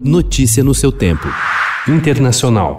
Notícia 0.00 0.64
no 0.64 0.74
seu 0.74 0.90
tempo. 0.90 1.28
Internacional. 1.86 2.74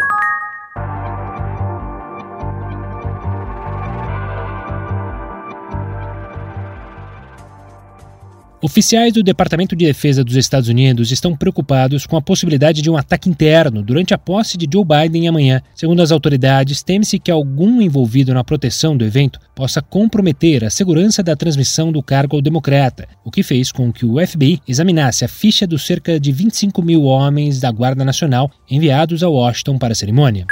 Oficiais 8.65 9.13
do 9.13 9.21
Departamento 9.21 9.75
de 9.75 9.85
Defesa 9.85 10.23
dos 10.23 10.35
Estados 10.35 10.67
Unidos 10.67 11.11
estão 11.11 11.35
preocupados 11.35 12.07
com 12.07 12.17
a 12.17 12.21
possibilidade 12.21 12.81
de 12.81 12.89
um 12.89 12.97
ataque 12.97 13.29
interno 13.29 13.83
durante 13.83 14.11
a 14.11 14.17
posse 14.17 14.57
de 14.57 14.67
Joe 14.67 14.83
Biden 14.83 15.27
amanhã. 15.27 15.61
Segundo 15.75 16.01
as 16.01 16.11
autoridades, 16.11 16.81
teme-se 16.81 17.19
que 17.19 17.29
algum 17.29 17.79
envolvido 17.79 18.33
na 18.33 18.43
proteção 18.43 18.97
do 18.97 19.05
evento 19.05 19.39
possa 19.53 19.83
comprometer 19.83 20.63
a 20.63 20.71
segurança 20.71 21.21
da 21.21 21.35
transmissão 21.35 21.91
do 21.91 22.01
cargo 22.01 22.37
ao 22.37 22.41
democrata, 22.41 23.07
o 23.23 23.29
que 23.29 23.43
fez 23.43 23.71
com 23.71 23.93
que 23.93 24.03
o 24.03 24.15
FBI 24.25 24.59
examinasse 24.67 25.23
a 25.23 25.27
ficha 25.27 25.67
dos 25.67 25.85
cerca 25.85 26.19
de 26.19 26.31
25 26.31 26.81
mil 26.81 27.03
homens 27.03 27.59
da 27.59 27.69
Guarda 27.69 28.03
Nacional 28.03 28.49
enviados 28.67 29.21
a 29.21 29.29
Washington 29.29 29.77
para 29.77 29.91
a 29.91 29.95
cerimônia. 29.95 30.47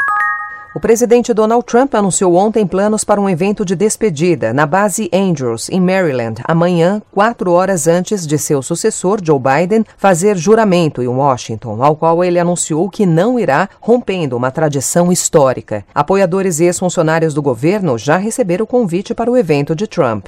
O 0.76 0.80
presidente 0.80 1.36
Donald 1.36 1.64
Trump 1.68 1.94
anunciou 1.94 2.34
ontem 2.34 2.66
planos 2.66 3.04
para 3.04 3.22
um 3.22 3.30
evento 3.30 3.64
de 3.64 3.76
despedida 3.76 4.52
na 4.52 4.66
base 4.66 5.08
Andrews, 5.14 5.70
em 5.70 5.80
Maryland, 5.80 6.42
amanhã, 6.46 7.00
quatro 7.12 7.52
horas 7.52 7.88
antes 7.88 8.26
de 8.26 8.40
seu 8.40 8.60
sucessor, 8.64 9.20
Joe 9.24 9.38
Biden, 9.40 9.86
fazer 9.96 10.36
juramento 10.36 11.04
em 11.04 11.08
Washington, 11.08 11.84
ao 11.84 11.96
qual 11.96 12.24
ele 12.24 12.40
anunciou 12.40 12.90
que 12.90 13.06
não 13.06 13.40
irá, 13.40 13.70
rompendo 13.80 14.36
uma 14.36 14.50
tradição 14.50 15.12
histórica. 15.12 15.86
Apoiadores 15.94 16.60
e 16.60 16.66
ex-funcionários 16.66 17.36
do 17.36 17.42
governo 17.44 17.96
já 17.96 18.18
receberam 18.18 18.64
o 18.64 18.68
convite 18.68 19.14
para 19.14 19.30
o 19.30 19.38
evento 19.38 19.76
de 19.76 19.86
Trump. 19.86 20.26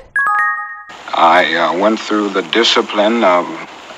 I 1.12 1.58
uh, 1.58 1.74
went 1.84 2.00
through 2.00 2.32
the 2.34 2.44
discipline 2.52 3.26
of 3.26 3.50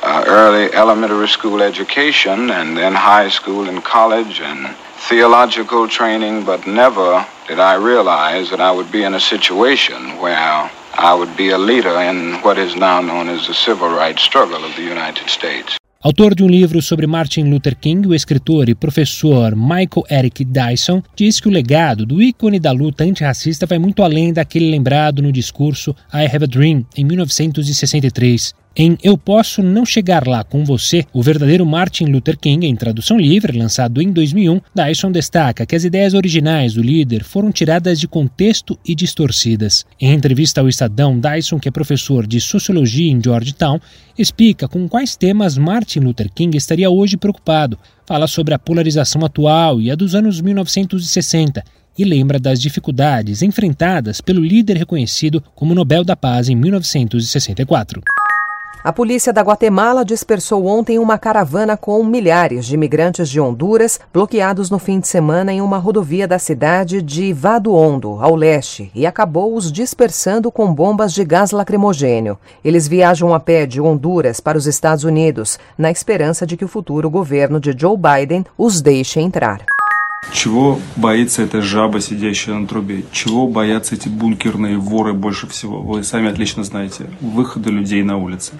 uh, 0.01 0.23
early 0.25 0.73
elementary 0.73 1.27
school 1.27 1.61
education 1.61 2.49
and 2.51 2.77
then 2.77 2.93
high 2.93 3.29
school 3.29 3.67
and 3.67 3.81
college 3.81 4.41
and 4.41 4.73
theological 4.97 5.87
training, 5.87 6.43
but 6.43 6.65
never 6.65 7.25
did 7.47 7.59
I 7.59 7.75
realize 7.75 8.49
that 8.49 8.59
I 8.59 8.71
would 8.71 8.91
be 8.91 9.03
in 9.03 9.13
a 9.13 9.19
situation 9.19 10.19
where 10.19 10.69
I 10.93 11.13
would 11.13 11.35
be 11.35 11.51
a 11.51 11.57
leader 11.57 11.95
in 12.01 12.41
what 12.41 12.57
is 12.57 12.75
now 12.75 12.99
known 13.01 13.29
as 13.29 13.47
the 13.47 13.53
civil 13.53 13.89
rights 13.89 14.23
struggle 14.23 14.63
of 14.63 14.75
the 14.75 14.83
United 14.83 15.29
States. 15.29 15.77
Autor 16.03 16.35
de 16.35 16.43
um 16.43 16.47
livro 16.47 16.81
sobre 16.81 17.07
Martin 17.07 17.49
Luther 17.49 17.75
King, 17.75 18.07
o 18.07 18.13
escritor 18.13 18.69
e 18.69 18.75
professor 18.75 19.55
Michael 19.55 20.05
Eric 20.09 20.45
Dyson 20.45 21.01
diz 21.15 21.39
que 21.39 21.47
o 21.47 21.51
legado 21.51 22.05
do 22.05 22.21
ícone 22.21 22.59
da 22.59 22.71
luta 22.71 23.03
antirracista 23.03 23.65
vai 23.65 23.79
muito 23.79 24.03
além 24.03 24.31
daquele 24.31 24.69
lembrado 24.69 25.21
no 25.21 25.31
discurso 25.31 25.95
I 26.13 26.25
Have 26.25 26.43
a 26.43 26.47
Dream, 26.47 26.85
em 26.95 27.03
1963. 27.03 28.53
Em 28.79 28.95
Eu 29.03 29.17
Posso 29.17 29.63
Não 29.63 29.83
Chegar 29.83 30.27
Lá 30.27 30.43
com 30.43 30.63
Você, 30.63 31.03
o 31.11 31.23
verdadeiro 31.23 31.65
Martin 31.65 32.05
Luther 32.05 32.37
King, 32.37 32.67
em 32.67 32.75
tradução 32.75 33.17
livre, 33.17 33.57
lançado 33.57 33.99
em 34.03 34.11
2001, 34.11 34.61
Dyson 34.71 35.11
destaca 35.11 35.65
que 35.65 35.75
as 35.75 35.83
ideias 35.83 36.13
originais 36.13 36.75
do 36.75 36.83
líder 36.83 37.23
foram 37.23 37.51
tiradas 37.51 37.99
de 37.99 38.07
contexto 38.07 38.77
e 38.85 38.93
distorcidas. 38.93 39.83
Em 39.99 40.13
entrevista 40.13 40.61
ao 40.61 40.69
Estadão, 40.69 41.19
Dyson, 41.19 41.59
que 41.59 41.67
é 41.67 41.71
professor 41.71 42.27
de 42.27 42.39
sociologia 42.39 43.11
em 43.11 43.19
Georgetown, 43.19 43.79
explica 44.15 44.67
com 44.67 44.87
quais 44.87 45.15
temas 45.15 45.57
Martin 45.57 46.01
Luther 46.01 46.31
King 46.31 46.55
estaria 46.55 46.87
hoje 46.87 47.17
preocupado. 47.17 47.79
Fala 48.05 48.27
sobre 48.27 48.53
a 48.53 48.59
polarização 48.59 49.25
atual 49.25 49.81
e 49.81 49.89
a 49.89 49.95
dos 49.95 50.13
anos 50.13 50.39
1960 50.39 51.63
e 51.97 52.05
lembra 52.05 52.37
das 52.39 52.61
dificuldades 52.61 53.41
enfrentadas 53.41 54.21
pelo 54.21 54.43
líder 54.43 54.77
reconhecido 54.77 55.43
como 55.55 55.73
Nobel 55.73 56.03
da 56.03 56.15
Paz 56.15 56.47
em 56.47 56.55
1964. 56.55 58.03
A 58.86 58.92
polícia 58.92 59.32
da 59.32 59.42
Guatemala 59.42 60.04
dispersou 60.04 60.66
ontem 60.66 60.98
uma 60.98 61.16
caravana 61.16 61.76
com 61.76 62.02
milhares 62.02 62.66
de 62.66 62.74
imigrantes 62.74 63.28
de 63.28 63.40
Honduras 63.40 64.00
bloqueados 64.12 64.70
no 64.70 64.78
fim 64.80 64.98
de 64.98 65.06
semana 65.06 65.52
em 65.52 65.60
uma 65.60 65.78
rodovia 65.78 66.26
da 66.26 66.36
cidade 66.36 67.00
de 67.00 67.32
Vado 67.32 67.72
Hondo, 67.72 68.18
ao 68.20 68.34
leste, 68.34 68.90
e 68.92 69.06
acabou 69.06 69.54
os 69.54 69.70
dispersando 69.70 70.50
com 70.50 70.74
bombas 70.74 71.12
de 71.14 71.24
gás 71.24 71.52
lacrimogênio. 71.52 72.36
Eles 72.64 72.88
viajam 72.88 73.32
a 73.32 73.38
pé 73.38 73.66
de 73.66 73.80
Honduras 73.80 74.40
para 74.40 74.58
os 74.58 74.66
Estados 74.66 75.04
Unidos, 75.04 75.60
na 75.78 75.88
esperança 75.88 76.44
de 76.44 76.56
que 76.56 76.64
o 76.64 76.68
futuro 76.68 77.08
governo 77.08 77.60
de 77.60 77.72
Joe 77.78 77.96
Biden 77.96 78.44
os 78.58 78.80
deixe 78.80 79.20
entrar. 79.20 79.64
Чего 80.32 80.80
боится 80.96 81.42
эта 81.42 81.60
жаба, 81.60 82.00
сидящая 82.00 82.56
на 82.56 82.66
трубе? 82.66 83.04
Чего 83.12 83.46
боятся 83.46 83.94
эти 83.94 84.08
бункерные 84.08 84.78
воры 84.78 85.12
больше 85.12 85.46
всего? 85.46 85.82
Вы 85.82 86.02
сами 86.04 86.30
отлично 86.30 86.64
знаете. 86.64 87.06
Выхода 87.20 87.70
людей 87.70 88.02
на 88.02 88.16
улицы. 88.16 88.52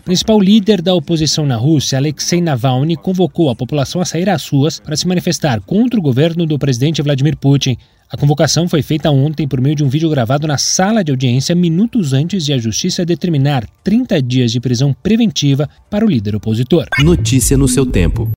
O 0.00 0.02
principal 0.04 0.40
líder 0.40 0.80
da 0.82 0.94
oposição 0.94 1.46
na 1.46 1.56
Rússia, 1.56 1.98
Alexei 1.98 2.40
Navalny, 2.40 2.96
convocou 2.96 3.50
a 3.50 3.56
população 3.56 4.00
a 4.00 4.04
sair 4.04 4.28
às 4.28 4.48
ruas 4.48 4.80
para 4.80 4.96
se 4.96 5.06
manifestar 5.06 5.60
contra 5.60 5.98
o 5.98 6.02
governo 6.02 6.46
do 6.46 6.58
presidente 6.58 7.02
Vladimir 7.02 7.36
Putin. 7.36 7.76
A 8.08 8.16
convocação 8.16 8.68
foi 8.68 8.82
feita 8.82 9.10
ontem 9.10 9.48
por 9.48 9.60
meio 9.60 9.74
de 9.74 9.82
um 9.82 9.88
vídeo 9.88 10.08
gravado 10.08 10.46
na 10.46 10.56
sala 10.56 11.02
de 11.02 11.10
audiência 11.10 11.54
minutos 11.54 12.12
antes 12.12 12.44
de 12.44 12.52
a 12.52 12.58
justiça 12.58 13.04
determinar 13.04 13.66
30 13.82 14.22
dias 14.22 14.52
de 14.52 14.60
prisão 14.60 14.94
preventiva 15.02 15.68
para 15.90 16.04
o 16.04 16.08
líder 16.08 16.36
opositor. 16.36 16.86
Notícia 17.00 17.56
no 17.56 17.66
seu 17.66 17.84
tempo. 17.84 18.35